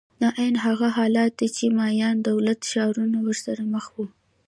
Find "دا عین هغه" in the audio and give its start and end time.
0.21-0.87